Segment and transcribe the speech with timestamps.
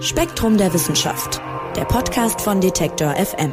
[0.00, 1.40] Spektrum der Wissenschaft,
[1.76, 3.52] der Podcast von Detektor FM.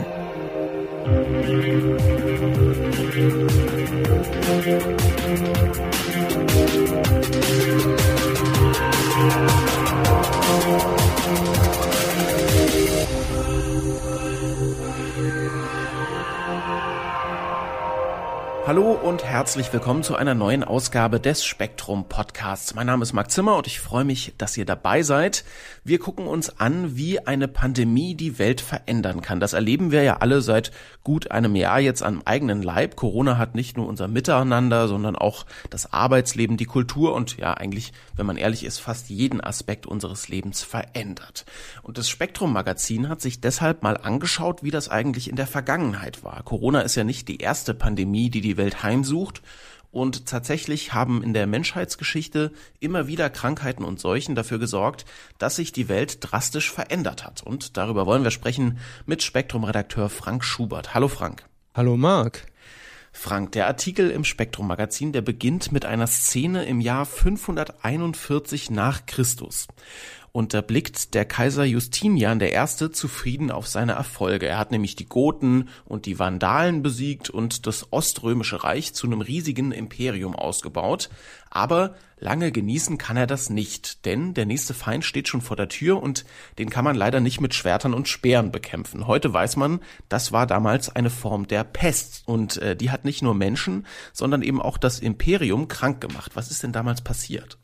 [18.68, 22.74] Hallo und herzlich willkommen zu einer neuen Ausgabe des Spektrum Podcasts.
[22.74, 25.46] Mein Name ist Marc Zimmer und ich freue mich, dass ihr dabei seid.
[25.84, 29.40] Wir gucken uns an, wie eine Pandemie die Welt verändern kann.
[29.40, 30.72] Das erleben wir ja alle seit
[31.04, 32.96] gut einem Jahr jetzt am eigenen Leib.
[32.96, 37.94] Corona hat nicht nur unser Miteinander, sondern auch das Arbeitsleben, die Kultur und ja eigentlich,
[38.16, 41.46] wenn man ehrlich ist, fast jeden Aspekt unseres Lebens verändert.
[41.84, 46.24] Und das Spektrum Magazin hat sich deshalb mal angeschaut, wie das eigentlich in der Vergangenheit
[46.24, 46.42] war.
[46.42, 49.42] Corona ist ja nicht die erste Pandemie, die die die Welt heimsucht.
[49.92, 52.52] Und tatsächlich haben in der Menschheitsgeschichte
[52.82, 55.06] immer wieder Krankheiten und Seuchen dafür gesorgt,
[55.38, 57.44] dass sich die Welt drastisch verändert hat.
[57.44, 60.94] Und darüber wollen wir sprechen mit Spektrum-Redakteur Frank Schubert.
[60.94, 61.46] Hallo Frank.
[61.74, 62.46] Hallo Marc.
[63.14, 69.06] Frank, der Artikel im Spektrum Magazin, der beginnt mit einer Szene im Jahr 541 nach
[69.06, 69.68] Christus
[70.36, 72.92] und da blickt der Kaiser Justinian I.
[72.92, 74.48] zufrieden auf seine Erfolge.
[74.48, 79.22] Er hat nämlich die Goten und die Vandalen besiegt und das Oströmische Reich zu einem
[79.22, 81.10] riesigen Imperium ausgebaut.
[81.50, 85.70] Aber lange genießen kann er das nicht, denn der nächste Feind steht schon vor der
[85.70, 86.26] Tür und
[86.60, 89.08] den kann man leider nicht mit Schwertern und Speeren bekämpfen.
[89.08, 93.22] Heute weiß man, das war damals eine Form der Pest und äh, die hat nicht
[93.22, 96.34] nur Menschen, sondern eben auch das Imperium krank gemacht.
[96.36, 97.58] Was ist denn damals passiert?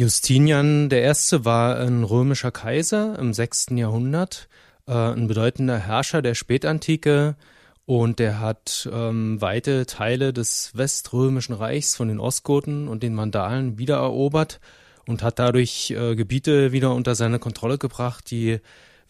[0.00, 1.12] Justinian I.
[1.44, 3.66] war ein römischer Kaiser im 6.
[3.72, 4.48] Jahrhundert,
[4.88, 7.36] äh, ein bedeutender Herrscher der Spätantike
[7.84, 13.76] und der hat ähm, weite Teile des weströmischen Reichs von den Ostgoten und den Mandalen
[13.76, 14.58] wiedererobert
[15.06, 18.60] und hat dadurch äh, Gebiete wieder unter seine Kontrolle gebracht, die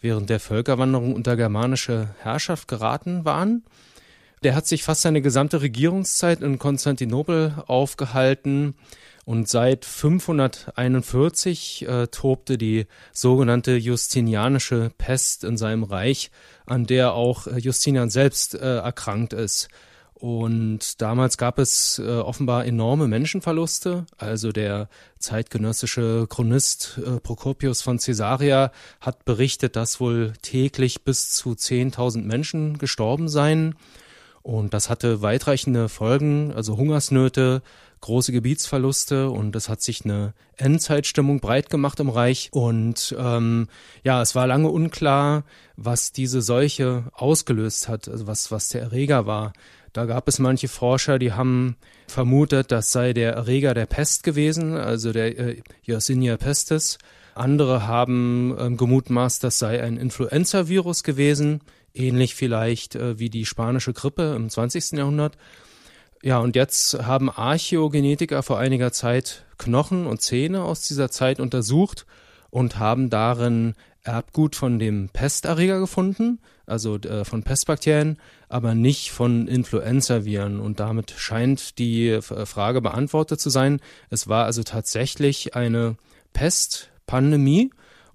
[0.01, 3.63] während der Völkerwanderung unter germanische Herrschaft geraten waren.
[4.43, 8.75] Der hat sich fast seine gesamte Regierungszeit in Konstantinopel aufgehalten
[9.25, 16.31] und seit 541 äh, tobte die sogenannte Justinianische Pest in seinem Reich,
[16.65, 19.67] an der auch äh, Justinian selbst äh, erkrankt ist.
[20.15, 24.05] Und damals gab es äh, offenbar enorme Menschenverluste.
[24.17, 24.87] Also der
[25.17, 32.77] zeitgenössische Chronist äh, Procopius von Caesarea hat berichtet, dass wohl täglich bis zu 10.000 Menschen
[32.77, 33.73] gestorben seien.
[34.43, 37.63] Und das hatte weitreichende Folgen, also Hungersnöte,
[38.01, 42.49] große Gebietsverluste und es hat sich eine Endzeitstimmung breit gemacht im Reich.
[42.51, 43.67] Und ähm,
[44.03, 45.43] ja, es war lange unklar,
[45.77, 49.53] was diese Seuche ausgelöst hat, also was, was der Erreger war.
[49.93, 51.75] Da gab es manche Forscher, die haben
[52.07, 56.97] vermutet, das sei der Erreger der Pest gewesen, also der äh, Yersinia pestis.
[57.35, 61.61] Andere haben ähm, gemutmaßt, das sei ein Influenza-Virus gewesen,
[61.93, 64.93] ähnlich vielleicht äh, wie die spanische Grippe im 20.
[64.93, 65.37] Jahrhundert.
[66.23, 72.05] Ja, und jetzt haben Archäogenetiker vor einiger Zeit Knochen und Zähne aus dieser Zeit untersucht
[72.51, 73.73] und haben darin
[74.03, 78.17] Erbgut von dem Pesterreger gefunden, also äh, von Pestbakterien,
[78.49, 80.59] aber nicht von Influenzaviren.
[80.59, 83.79] Und damit scheint die äh, Frage beantwortet zu sein.
[84.09, 85.97] Es war also tatsächlich eine
[86.33, 87.71] Pestpandemie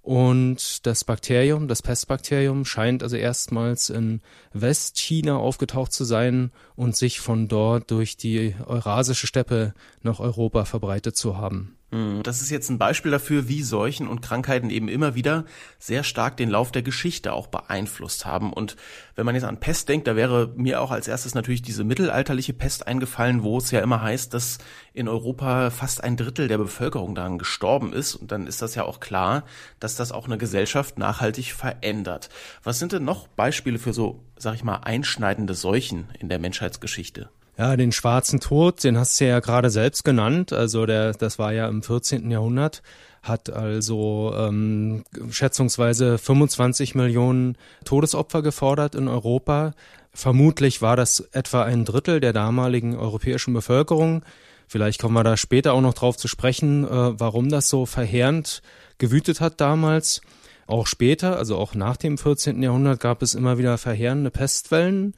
[0.07, 4.21] und das Bakterium, das Pestbakterium, scheint also erstmals in
[4.53, 11.17] Westchina aufgetaucht zu sein und sich von dort durch die Eurasische Steppe nach Europa verbreitet
[11.17, 11.77] zu haben.
[11.93, 15.45] Hm, das ist jetzt ein Beispiel dafür, wie Seuchen und Krankheiten eben immer wieder
[15.79, 18.53] sehr stark den Lauf der Geschichte auch beeinflusst haben.
[18.53, 18.75] Und
[19.15, 22.55] wenn man jetzt an Pest denkt, da wäre mir auch als erstes natürlich diese mittelalterliche
[22.55, 24.59] Pest eingefallen, wo es ja immer heißt, dass
[24.95, 28.17] in Europa fast ein Drittel der Bevölkerung daran gestorben ist.
[28.17, 29.45] Und dann ist das ja auch klar,
[29.79, 32.31] dass das auch eine Gesellschaft nachhaltig verändert.
[32.65, 37.31] Was sind denn noch Beispiele für so, sag ich mal, einschneidende Seuchen in der Menschheitsgeschichte?
[37.59, 40.53] Ja, den schwarzen Tod, den hast du ja gerade selbst genannt.
[40.53, 42.31] Also der, das war ja im 14.
[42.31, 42.83] Jahrhundert,
[43.23, 49.73] hat also ähm, schätzungsweise 25 Millionen Todesopfer gefordert in Europa.
[50.13, 54.23] Vermutlich war das etwa ein Drittel der damaligen europäischen Bevölkerung.
[54.69, 56.89] Vielleicht kommen wir da später auch noch drauf zu sprechen, äh,
[57.21, 58.61] warum das so verheerend
[58.99, 60.21] gewütet hat damals.
[60.67, 62.63] Auch später, also auch nach dem 14.
[62.63, 65.15] Jahrhundert, gab es immer wieder verheerende Pestwellen.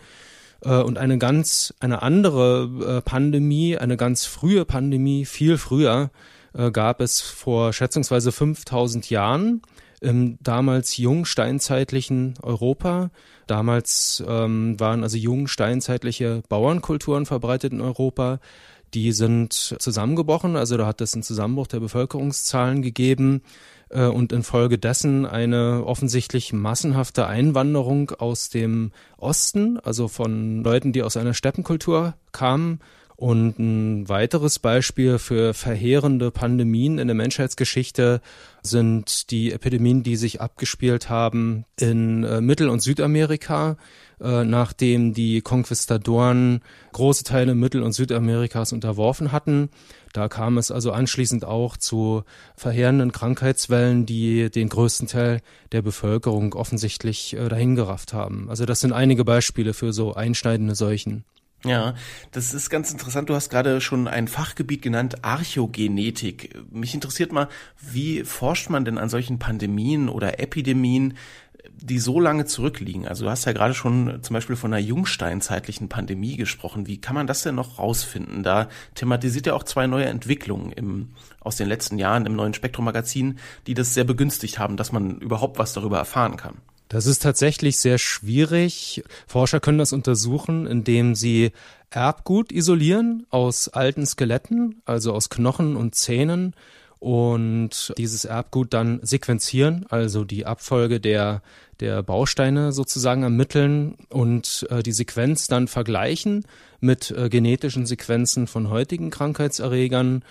[0.62, 6.10] Äh, und eine ganz, eine andere äh, Pandemie, eine ganz frühe Pandemie, viel früher,
[6.54, 9.62] äh, gab es vor schätzungsweise 5000 Jahren
[10.00, 13.10] im damals jungsteinzeitlichen Europa.
[13.46, 18.38] Damals ähm, waren also jungsteinzeitliche Bauernkulturen verbreitet in Europa.
[18.94, 20.56] die sind zusammengebrochen.
[20.56, 23.42] Also da hat es einen Zusammenbruch der Bevölkerungszahlen gegeben
[23.90, 31.16] äh, und infolgedessen eine offensichtlich massenhafte Einwanderung aus dem Osten, also von Leuten, die aus
[31.16, 32.80] einer Steppenkultur kamen
[33.18, 38.20] und ein weiteres Beispiel für verheerende Pandemien in der Menschheitsgeschichte
[38.62, 43.76] sind die Epidemien, die sich abgespielt haben in äh, Mittel- und Südamerika,
[44.20, 46.60] äh, nachdem die Konquistadoren
[46.92, 49.70] große Teile Mittel- und Südamerikas unterworfen hatten.
[50.12, 52.24] Da kam es also anschließend auch zu
[52.56, 55.40] verheerenden Krankheitswellen, die den größten Teil
[55.72, 58.48] der Bevölkerung offensichtlich äh, dahingerafft haben.
[58.48, 61.24] Also das sind einige Beispiele für so einschneidende Seuchen.
[61.64, 61.94] Ja,
[62.30, 63.28] das ist ganz interessant.
[63.28, 66.54] Du hast gerade schon ein Fachgebiet genannt, Archogenetik.
[66.70, 67.48] Mich interessiert mal,
[67.80, 71.14] wie forscht man denn an solchen Pandemien oder Epidemien,
[71.76, 73.06] die so lange zurückliegen?
[73.06, 76.86] Also du hast ja gerade schon zum Beispiel von einer jungsteinzeitlichen Pandemie gesprochen.
[76.86, 78.42] Wie kann man das denn noch rausfinden?
[78.42, 81.10] Da thematisiert ja auch zwei neue Entwicklungen im,
[81.40, 85.58] aus den letzten Jahren im neuen Spektrum-Magazin, die das sehr begünstigt haben, dass man überhaupt
[85.58, 86.56] was darüber erfahren kann.
[86.88, 89.04] Das ist tatsächlich sehr schwierig.
[89.26, 91.52] Forscher können das untersuchen, indem sie
[91.90, 96.54] Erbgut isolieren aus alten Skeletten, also aus Knochen und Zähnen
[97.00, 101.42] und dieses Erbgut dann sequenzieren, also die Abfolge der,
[101.80, 106.44] der Bausteine sozusagen ermitteln und äh, die Sequenz dann vergleichen
[106.80, 110.22] mit äh, genetischen Sequenzen von heutigen Krankheitserregern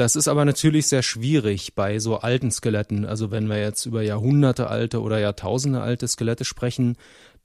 [0.00, 3.04] das ist aber natürlich sehr schwierig bei so alten Skeletten.
[3.04, 6.96] Also wenn wir jetzt über Jahrhunderte alte oder Jahrtausende alte Skelette sprechen,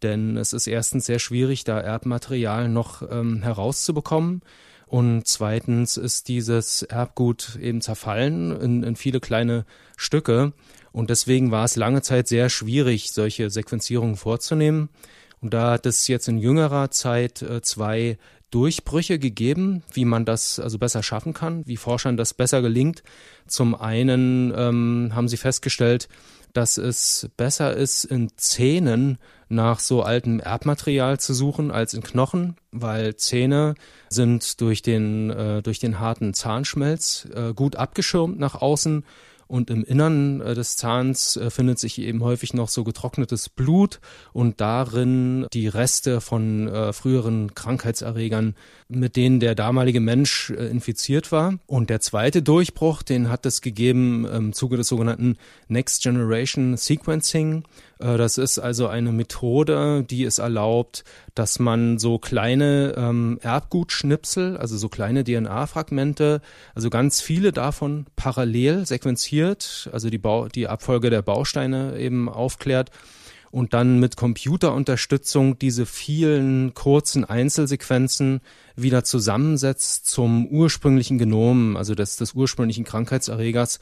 [0.03, 4.41] denn es ist erstens sehr schwierig, da Erbmaterial noch ähm, herauszubekommen.
[4.87, 9.65] Und zweitens ist dieses Erbgut eben zerfallen in, in viele kleine
[9.97, 10.53] Stücke.
[10.91, 14.89] Und deswegen war es lange Zeit sehr schwierig, solche Sequenzierungen vorzunehmen.
[15.41, 18.17] Und da hat es jetzt in jüngerer Zeit äh, zwei
[18.51, 23.03] Durchbrüche gegeben, wie man das also besser schaffen kann, wie Forschern das besser gelingt.
[23.47, 26.07] Zum einen ähm, haben sie festgestellt,
[26.55, 29.17] dass es besser ist, in Zähnen
[29.49, 33.75] nach so altem Erbmaterial zu suchen als in Knochen, weil Zähne
[34.09, 39.03] sind durch den, äh, durch den harten Zahnschmelz äh, gut abgeschirmt nach außen
[39.47, 43.99] und im Innern äh, des Zahns äh, findet sich eben häufig noch so getrocknetes Blut
[44.33, 48.55] und darin die Reste von äh, früheren Krankheitserregern,
[48.87, 51.57] mit denen der damalige Mensch infiziert war.
[51.65, 55.37] Und der zweite Durchbruch, den hat es gegeben im Zuge des sogenannten
[55.67, 57.63] Next Generation Sequencing.
[57.99, 61.03] Äh, das ist also eine Methode, die es erlaubt,
[61.33, 66.41] dass man so kleine ähm, Erbgutschnipsel, also so kleine DNA-Fragmente,
[66.73, 72.91] also ganz viele davon parallel sequenziert, also die, Bau die Abfolge der Bausteine eben aufklärt
[73.55, 78.41] und dann mit Computerunterstützung diese vielen kurzen Einzelsequenzen
[78.75, 83.79] wieder zusammensetzt zum ursprünglichen Genom, also des, des ursprünglichen Krankheitserregers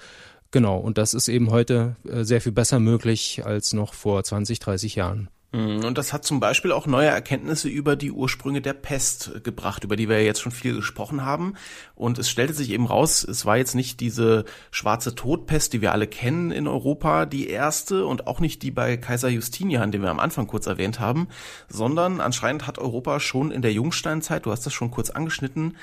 [0.54, 4.60] Genau, und das ist eben heute äh, sehr viel besser möglich als noch vor 20,
[4.60, 5.28] 30 Jahren.
[5.52, 9.84] Mhm, und das hat zum Beispiel auch neue Erkenntnisse über die Ursprünge der Pest gebracht,
[9.84, 11.56] über die wir jetzt schon viel gesprochen haben.
[11.96, 15.92] Und es stellte sich eben raus, es war jetzt nicht diese schwarze Todpest, die wir
[15.92, 20.12] alle kennen in Europa, die erste und auch nicht die bei Kaiser Justinian, den wir
[20.12, 21.30] am Anfang kurz erwähnt haben,
[21.68, 25.78] sondern anscheinend hat Europa schon in der Jungsteinzeit, du hast das schon kurz angeschnitten,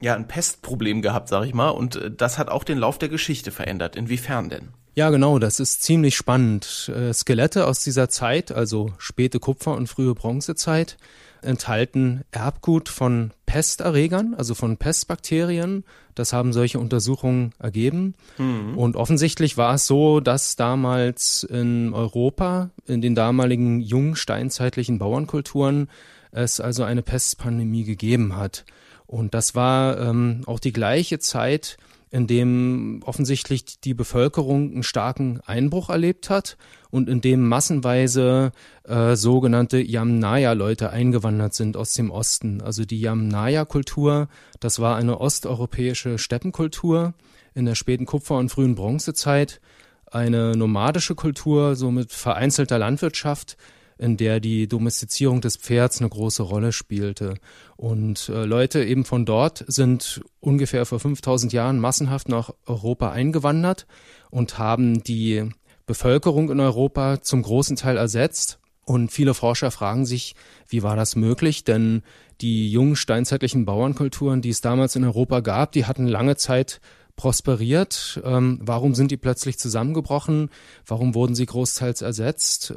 [0.00, 3.08] ja ein Pestproblem gehabt, sag ich mal, und äh, das hat auch den Lauf der
[3.08, 3.96] Geschichte verändert.
[3.96, 4.68] Inwiefern denn?
[4.94, 6.90] Ja, genau, das ist ziemlich spannend.
[6.94, 10.96] Äh, Skelette aus dieser Zeit, also späte Kupfer- und frühe Bronzezeit,
[11.40, 15.84] enthalten Erbgut von Pesterregern, also von Pestbakterien.
[16.16, 18.14] Das haben solche Untersuchungen ergeben.
[18.38, 18.76] Mhm.
[18.76, 25.88] Und offensichtlich war es so, dass damals in Europa, in den damaligen jungsteinzeitlichen Bauernkulturen,
[26.32, 28.64] es also eine Pestpandemie gegeben hat.
[29.08, 31.78] Und das war ähm, auch die gleiche Zeit,
[32.10, 36.58] in dem offensichtlich die Bevölkerung einen starken Einbruch erlebt hat
[36.90, 38.52] und in dem massenweise
[38.84, 42.60] äh, sogenannte Yamnaya-Leute eingewandert sind aus dem Osten.
[42.60, 44.28] Also die Yamnaya-Kultur,
[44.60, 47.14] das war eine osteuropäische Steppenkultur
[47.54, 49.60] in der späten Kupfer- und frühen Bronzezeit,
[50.04, 53.56] eine nomadische Kultur, so mit vereinzelter Landwirtschaft,
[53.98, 57.34] in der die Domestizierung des Pferds eine große Rolle spielte.
[57.76, 63.86] Und äh, Leute eben von dort sind ungefähr vor 5000 Jahren massenhaft nach Europa eingewandert
[64.30, 65.48] und haben die
[65.86, 68.58] Bevölkerung in Europa zum großen Teil ersetzt.
[68.84, 70.34] Und viele Forscher fragen sich,
[70.68, 71.64] wie war das möglich?
[71.64, 72.02] Denn
[72.40, 76.80] die jungen steinzeitlichen Bauernkulturen, die es damals in Europa gab, die hatten lange Zeit
[77.16, 78.22] prosperiert.
[78.24, 80.50] Ähm, warum sind die plötzlich zusammengebrochen?
[80.86, 82.74] Warum wurden sie großteils ersetzt?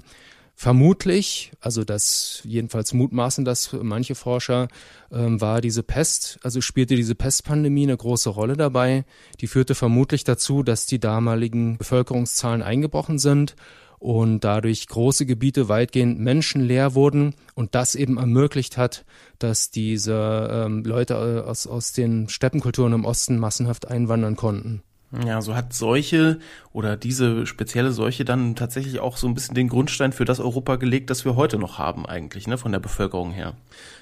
[0.55, 4.67] Vermutlich, also das jedenfalls mutmaßen das manche Forscher,
[5.12, 9.05] ähm, war diese Pest, also spielte diese Pestpandemie eine große Rolle dabei.
[9.39, 13.55] Die führte vermutlich dazu, dass die damaligen Bevölkerungszahlen eingebrochen sind
[14.01, 19.05] und dadurch große Gebiete weitgehend menschenleer wurden und das eben ermöglicht hat,
[19.38, 24.81] dass diese ähm, Leute aus, aus den Steppenkulturen im Osten massenhaft einwandern konnten.
[25.25, 26.39] Ja, so hat Seuche
[26.71, 30.77] oder diese spezielle Seuche dann tatsächlich auch so ein bisschen den Grundstein für das Europa
[30.77, 33.53] gelegt, das wir heute noch haben eigentlich, ne, von der Bevölkerung her.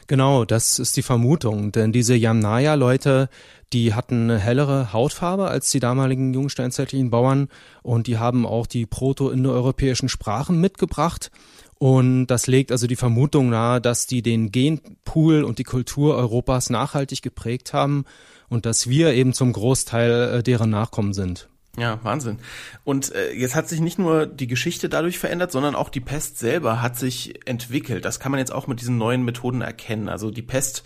[0.06, 3.30] Genau, das ist die Vermutung, denn diese Yamnaya-Leute,
[3.74, 7.50] die hatten eine hellere Hautfarbe als die damaligen jungsteinzeitlichen Bauern
[7.82, 11.32] und die haben auch die proto-indoeuropäischen Sprachen mitgebracht.
[11.80, 16.70] Und das legt also die Vermutung nahe, dass die den Genpool und die Kultur Europas
[16.70, 18.06] nachhaltig geprägt haben
[18.50, 21.50] und dass wir eben zum Großteil äh, deren Nachkommen sind.
[21.78, 22.40] Ja, Wahnsinn.
[22.84, 26.38] Und äh, jetzt hat sich nicht nur die Geschichte dadurch verändert, sondern auch die Pest
[26.38, 28.06] selber hat sich entwickelt.
[28.06, 30.10] Das kann man jetzt auch mit diesen neuen Methoden erkennen.
[30.10, 30.84] Also die Pest,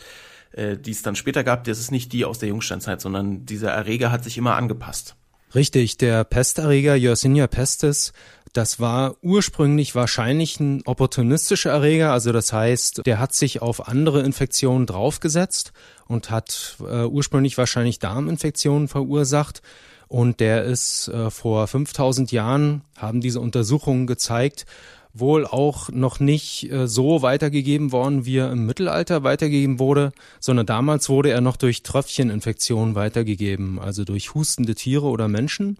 [0.51, 3.72] äh, die es dann später gab, das ist nicht die aus der Jungsteinzeit, sondern dieser
[3.72, 5.15] Erreger hat sich immer angepasst.
[5.55, 8.12] Richtig, der Pesterreger Yersinia pestis,
[8.53, 14.22] das war ursprünglich wahrscheinlich ein opportunistischer Erreger, also das heißt, der hat sich auf andere
[14.22, 15.74] Infektionen draufgesetzt
[16.07, 19.62] und hat äh, ursprünglich wahrscheinlich Darminfektionen verursacht.
[20.07, 24.67] Und der ist äh, vor 5000 Jahren, haben diese Untersuchungen gezeigt,
[25.13, 30.65] wohl auch noch nicht äh, so weitergegeben worden, wie er im Mittelalter weitergegeben wurde, sondern
[30.65, 35.77] damals wurde er noch durch Tröpfcheninfektionen weitergegeben, also durch hustende Tiere oder Menschen.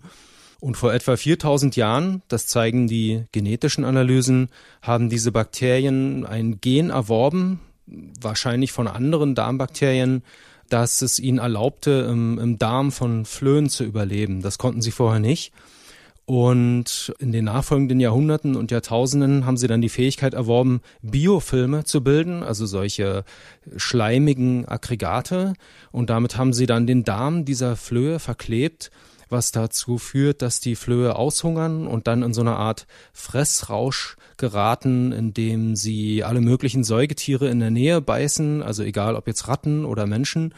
[0.60, 4.50] Und vor etwa 4000 Jahren, das zeigen die genetischen Analysen,
[4.82, 10.24] haben diese Bakterien ein Gen erworben, wahrscheinlich von anderen Darmbakterien,
[10.70, 14.42] dass es ihnen erlaubte, im, im Darm von Flöhen zu überleben.
[14.42, 15.52] Das konnten sie vorher nicht.
[16.25, 22.01] Und in den nachfolgenden Jahrhunderten und Jahrtausenden haben sie dann die Fähigkeit erworben, Biofilme zu
[22.01, 23.25] bilden, also solche
[23.75, 25.53] schleimigen Aggregate.
[25.92, 28.89] Und damit haben sie dann den Darm dieser Flöhe verklebt
[29.34, 35.12] was dazu führt, dass die Flöhe aushungern und dann in so eine Art Fressrausch geraten,
[35.12, 40.06] indem sie alle möglichen Säugetiere in der Nähe beißen, also egal ob jetzt Ratten oder
[40.06, 40.53] Menschen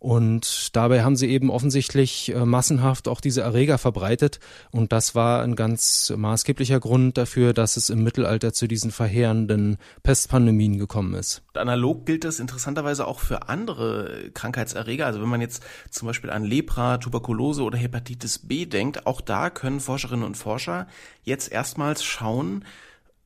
[0.00, 4.40] und dabei haben sie eben offensichtlich äh, massenhaft auch diese Erreger verbreitet.
[4.70, 9.76] Und das war ein ganz maßgeblicher Grund dafür, dass es im Mittelalter zu diesen verheerenden
[10.02, 11.42] Pestpandemien gekommen ist.
[11.52, 15.04] Analog gilt das interessanterweise auch für andere Krankheitserreger.
[15.04, 19.50] Also wenn man jetzt zum Beispiel an Lepra, Tuberkulose oder Hepatitis B denkt, auch da
[19.50, 20.86] können Forscherinnen und Forscher
[21.24, 22.64] jetzt erstmals schauen,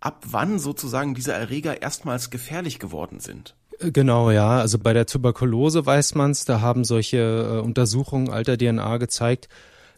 [0.00, 3.54] ab wann sozusagen diese Erreger erstmals gefährlich geworden sind.
[3.81, 4.59] Genau, ja.
[4.59, 6.45] Also bei der Tuberkulose weiß man's.
[6.45, 9.49] Da haben solche äh, Untersuchungen alter DNA gezeigt,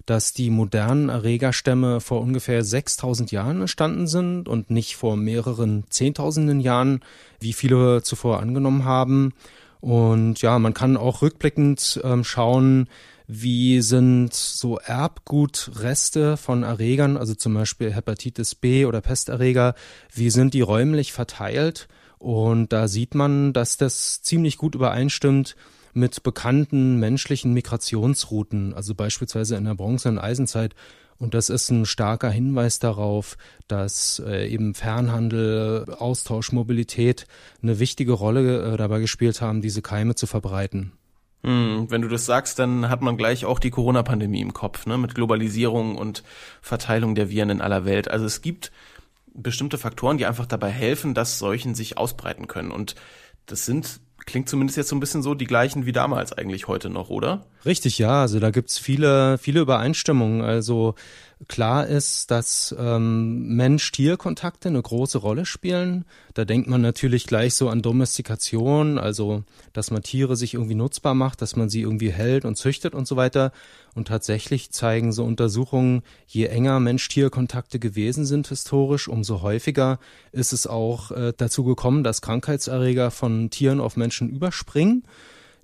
[0.07, 6.61] dass die modernen Erregerstämme vor ungefähr 6000 Jahren entstanden sind und nicht vor mehreren Zehntausenden
[6.61, 7.01] Jahren,
[7.41, 9.35] wie viele zuvor angenommen haben.
[9.81, 12.89] Und ja, man kann auch rückblickend ähm, schauen,
[13.29, 19.75] wie sind so Erbgutreste von Erregern, also zum Beispiel Hepatitis B oder Pesterreger,
[20.15, 21.89] wie sind die räumlich verteilt?
[22.19, 25.57] Und da sieht man, dass das ziemlich gut übereinstimmt
[25.93, 30.75] mit bekannten menschlichen Migrationsrouten, also beispielsweise in der Bronze- und Eisenzeit.
[31.19, 37.27] Und das ist ein starker Hinweis darauf, dass äh, eben Fernhandel, Austausch, Mobilität
[37.63, 40.93] eine wichtige Rolle äh, dabei gespielt haben, diese Keime zu verbreiten.
[41.43, 44.99] Hm, wenn du das sagst, dann hat man gleich auch die Corona-Pandemie im Kopf, ne,
[44.99, 46.23] mit Globalisierung und
[46.61, 48.11] Verteilung der Viren in aller Welt.
[48.11, 48.73] Also es gibt
[49.37, 52.71] bestimmte Faktoren, die einfach dabei helfen, dass Seuchen sich ausbreiten können.
[52.71, 52.95] Und
[53.47, 56.91] das sind, klingt zumindest jetzt so ein bisschen so, die gleichen wie damals eigentlich heute
[56.91, 57.47] noch, oder?
[57.65, 58.23] Richtig, ja.
[58.23, 60.43] Also da gibt's viele, viele Übereinstimmungen.
[60.43, 60.95] Also
[61.49, 66.07] Klar ist, dass ähm, Mensch-Tier-Kontakte eine große Rolle spielen.
[66.33, 71.15] Da denkt man natürlich gleich so an Domestikation, also dass man Tiere sich irgendwie nutzbar
[71.15, 73.53] macht, dass man sie irgendwie hält und züchtet und so weiter.
[73.95, 79.99] Und tatsächlich zeigen so Untersuchungen, je enger Mensch-Tier-Kontakte gewesen sind historisch, umso häufiger
[80.33, 85.05] ist es auch äh, dazu gekommen, dass Krankheitserreger von Tieren auf Menschen überspringen.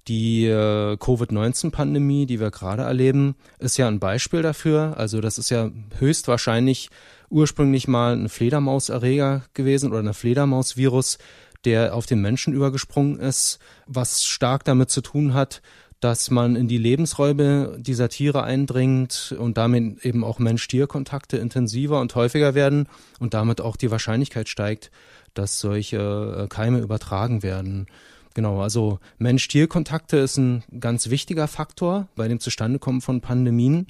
[0.08, 4.94] Die äh, Covid-19-Pandemie, die wir gerade erleben, ist ja ein Beispiel dafür.
[4.96, 6.90] Also das ist ja höchstwahrscheinlich
[7.30, 11.18] ursprünglich mal ein Fledermauserreger gewesen oder ein Fledermausvirus,
[11.64, 15.62] der auf den Menschen übergesprungen ist, was stark damit zu tun hat,
[16.00, 22.16] dass man in die Lebensräume dieser Tiere eindringt und damit eben auch Mensch-Tier-Kontakte intensiver und
[22.16, 22.88] häufiger werden
[23.20, 24.90] und damit auch die Wahrscheinlichkeit steigt,
[25.34, 27.86] dass solche äh, Keime übertragen werden.
[28.34, 33.86] Genau, also Mensch-Tier-Kontakte ist ein ganz wichtiger Faktor bei dem Zustandekommen von Pandemien.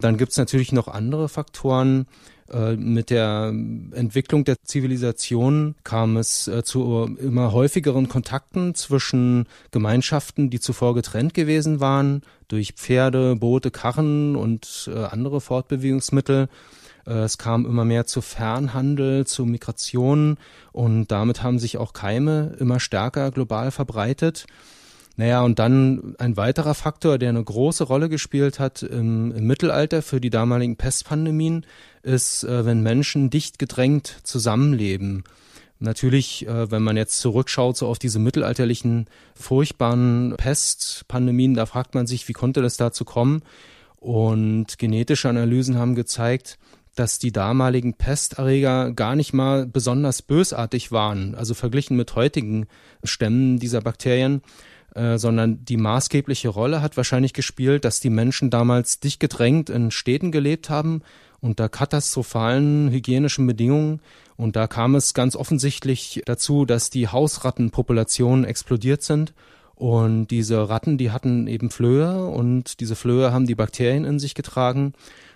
[0.00, 2.06] Dann gibt's natürlich noch andere Faktoren,
[2.50, 3.54] Äh, mit der
[3.92, 11.32] Entwicklung der Zivilisation kam es äh, zu immer häufigeren Kontakten zwischen Gemeinschaften, die zuvor getrennt
[11.32, 16.48] gewesen waren, durch Pferde, Boote, Karren und äh, andere Fortbewegungsmittel.
[17.04, 20.38] Es kam immer mehr zu Fernhandel, zu Migration
[20.72, 24.46] und damit haben sich auch Keime immer stärker global verbreitet.
[25.16, 30.02] Naja, und dann ein weiterer Faktor, der eine große Rolle gespielt hat im, im Mittelalter
[30.02, 31.66] für die damaligen Pestpandemien,
[32.02, 35.22] ist, äh, wenn Menschen dicht gedrängt zusammenleben.
[35.78, 39.06] Natürlich, äh, wenn man jetzt zurückschaut so auf diese mittelalterlichen
[39.36, 43.42] furchtbaren Pestpandemien, da fragt man sich, wie konnte das dazu kommen?
[44.00, 46.58] Und genetische Analysen haben gezeigt,
[46.94, 52.66] dass die damaligen Pesterreger gar nicht mal besonders bösartig waren, also verglichen mit heutigen
[53.02, 54.42] Stämmen dieser Bakterien,
[54.94, 59.90] äh, sondern die maßgebliche Rolle hat wahrscheinlich gespielt, dass die Menschen damals dicht gedrängt in
[59.90, 61.02] Städten gelebt haben
[61.44, 64.00] unter katastrophalen hygienischen Bedingungen.
[64.36, 69.34] Und da kam es ganz offensichtlich dazu, dass die Hausrattenpopulationen explodiert sind.
[69.74, 74.34] Und diese Ratten, die hatten eben Flöhe und diese Flöhe haben die Bakterien in sich
[74.34, 74.94] getragen.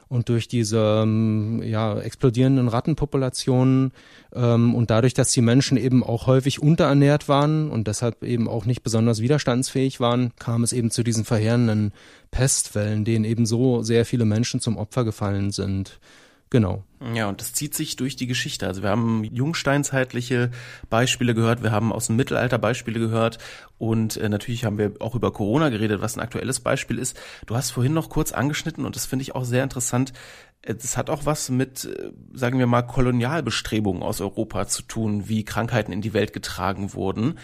[0.09, 3.93] Und durch diese ähm, ja, explodierenden Rattenpopulationen
[4.35, 8.65] ähm, und dadurch, dass die Menschen eben auch häufig unterernährt waren und deshalb eben auch
[8.65, 11.93] nicht besonders widerstandsfähig waren, kam es eben zu diesen verheerenden
[12.31, 16.00] Pestwellen, denen eben so sehr viele Menschen zum Opfer gefallen sind.
[16.50, 16.85] Genau.
[17.14, 18.67] Ja, und das zieht sich durch die Geschichte.
[18.67, 20.50] Also wir haben jungsteinzeitliche
[20.88, 23.38] Beispiele gehört, wir haben aus dem Mittelalter Beispiele gehört
[23.76, 27.19] und äh, natürlich haben wir auch über Corona geredet, was ein aktuelles Beispiel ist.
[27.47, 30.12] Du hast vorhin noch kurz angeschnitten und das finde ich auch sehr interessant.
[30.62, 35.45] Es hat auch was mit, äh, sagen wir mal, Kolonialbestrebungen aus Europa zu tun, wie
[35.45, 37.38] Krankheiten in die Welt getragen wurden.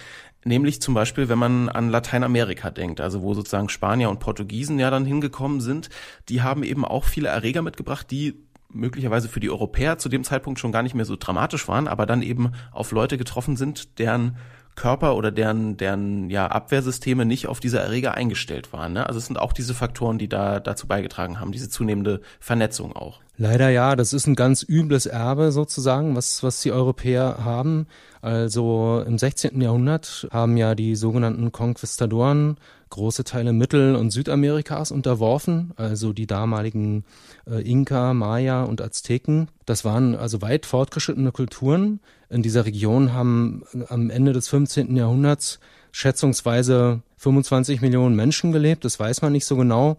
[0.44, 4.90] Nämlich zum Beispiel, wenn man an Lateinamerika denkt, also wo sozusagen Spanier und Portugiesen ja
[4.90, 5.90] dann hingekommen sind,
[6.28, 8.44] die haben eben auch viele Erreger mitgebracht, die
[8.74, 12.06] möglicherweise für die Europäer zu dem Zeitpunkt schon gar nicht mehr so dramatisch waren, aber
[12.06, 14.36] dann eben auf Leute getroffen sind, deren
[14.76, 18.92] Körper oder deren, deren ja, Abwehrsysteme nicht auf diese Erreger eingestellt waren.
[18.92, 19.06] Ne?
[19.06, 23.20] Also es sind auch diese Faktoren, die da dazu beigetragen haben, diese zunehmende Vernetzung auch.
[23.36, 27.86] Leider ja, das ist ein ganz übles Erbe sozusagen, was, was die Europäer haben.
[28.22, 29.60] Also im 16.
[29.60, 32.56] Jahrhundert haben ja die sogenannten Konquistadoren
[32.94, 37.04] große Teile Mittel- und Südamerikas unterworfen, also die damaligen
[37.44, 39.48] äh, Inka, Maya und Azteken.
[39.66, 41.98] Das waren also weit fortgeschrittene Kulturen.
[42.34, 44.96] In dieser Region haben äh, am Ende des 15.
[44.96, 45.60] Jahrhunderts
[45.92, 49.98] schätzungsweise 25 Millionen Menschen gelebt, das weiß man nicht so genau.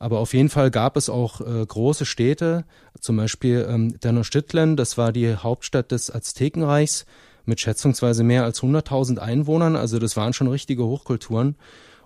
[0.00, 2.64] Aber auf jeden Fall gab es auch äh, große Städte,
[3.00, 7.06] zum Beispiel ähm, Tenochtitlan, das war die Hauptstadt des Aztekenreichs
[7.44, 9.76] mit schätzungsweise mehr als 100.000 Einwohnern.
[9.76, 11.54] Also das waren schon richtige Hochkulturen.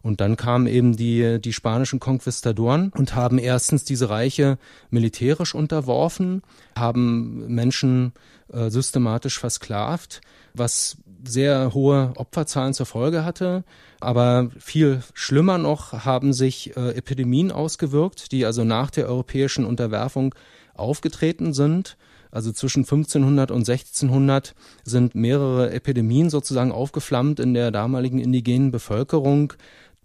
[0.02, 4.58] Und dann kamen eben die, die spanischen Konquistadoren und haben erstens diese Reiche
[4.90, 6.42] militärisch unterworfen,
[6.74, 8.12] haben Menschen
[8.52, 10.22] äh, systematisch versklavt,
[10.54, 13.64] was sehr hohe Opferzahlen zur Folge hatte.
[14.00, 20.34] Aber viel schlimmer noch haben sich äh, Epidemien ausgewirkt, die also nach der europäischen Unterwerfung
[20.74, 21.96] aufgetreten sind.
[22.30, 29.52] Also zwischen 1500 und 1600 sind mehrere Epidemien sozusagen aufgeflammt in der damaligen indigenen Bevölkerung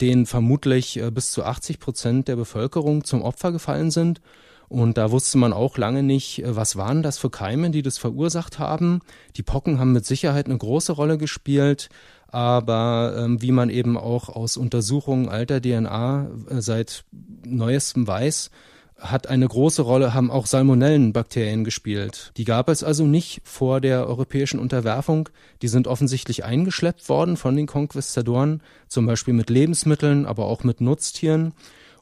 [0.01, 4.21] denen vermutlich äh, bis zu 80 Prozent der Bevölkerung zum Opfer gefallen sind.
[4.67, 7.97] Und da wusste man auch lange nicht, äh, was waren das für Keime, die das
[7.97, 9.01] verursacht haben.
[9.37, 11.89] Die Pocken haben mit Sicherheit eine große Rolle gespielt,
[12.27, 17.05] aber ähm, wie man eben auch aus Untersuchungen alter DNA äh, seit
[17.45, 18.51] neuestem weiß,
[18.97, 22.31] hat eine große Rolle, haben auch Salmonellenbakterien gespielt.
[22.37, 25.29] Die gab es also nicht vor der europäischen Unterwerfung.
[25.61, 30.79] Die sind offensichtlich eingeschleppt worden von den Konquistadoren, zum Beispiel mit Lebensmitteln, aber auch mit
[30.79, 31.53] Nutztieren.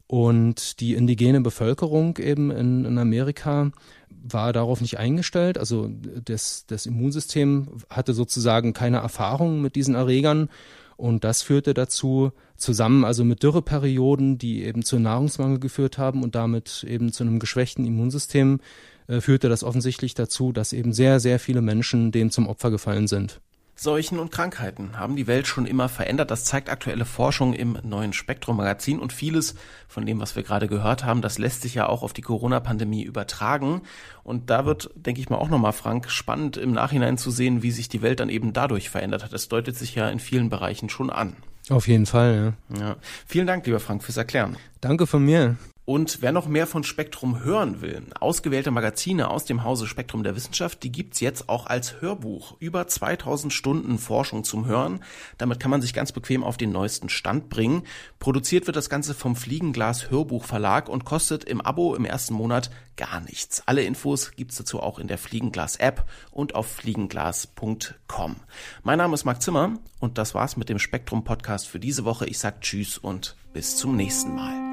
[0.06, 3.72] Und die indigene Bevölkerung eben in, in Amerika
[4.10, 5.58] war darauf nicht eingestellt.
[5.58, 5.90] Also
[6.24, 10.50] das, das Immunsystem hatte sozusagen keine Erfahrung mit diesen Erregern
[10.98, 16.36] und das führte dazu, zusammen also mit Dürreperioden, die eben zu Nahrungsmangel geführt haben und
[16.36, 18.60] damit eben zu einem geschwächten Immunsystem,
[19.08, 23.08] äh, führte das offensichtlich dazu, dass eben sehr, sehr viele Menschen dem zum Opfer gefallen
[23.08, 23.42] sind.
[23.76, 26.32] Seuchen und Krankheiten haben die Welt schon immer verändert.
[26.32, 29.56] Das zeigt aktuelle Forschung im neuen Spektrum-Magazin und vieles
[29.88, 33.04] von dem, was wir gerade gehört haben, das lässt sich ja auch auf die Corona-Pandemie
[33.04, 33.82] übertragen.
[34.24, 37.72] Und da wird, denke ich mal, auch nochmal, Frank, spannend im Nachhinein zu sehen, wie
[37.72, 39.34] sich die Welt dann eben dadurch verändert hat.
[39.34, 41.36] Es deutet sich ja in vielen Bereichen schon an.
[41.70, 42.80] Auf jeden Fall, ja.
[42.80, 42.96] ja.
[43.26, 44.58] Vielen Dank, lieber Frank, fürs Erklären.
[44.82, 45.58] Danke von mir.
[45.86, 50.36] Und wer noch mehr von Spektrum hören will, ausgewählte Magazine aus dem Hause Spektrum der
[50.36, 52.56] Wissenschaft, die gibt's jetzt auch als Hörbuch.
[52.60, 55.04] Über 2000 Stunden Forschung zum Hören.
[55.38, 57.84] Damit kann man sich ganz bequem auf den neuesten Stand bringen.
[58.20, 62.70] Produziert wird das Ganze vom Fliegenglas Hörbuch Verlag und kostet im Abo im ersten Monat
[62.96, 63.64] gar nichts.
[63.66, 68.36] Alle Infos gibt's dazu auch in der Fliegenglas App und auf fliegenglas.com.
[68.84, 72.26] Mein Name ist Marc Zimmer und das war's mit dem Spektrum Podcast für diese Woche.
[72.26, 74.73] Ich sag Tschüss und bis zum nächsten Mal.